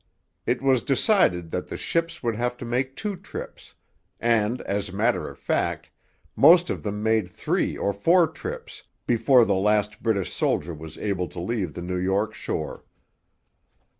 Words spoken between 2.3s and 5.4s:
have to make two trips; and, as a matter of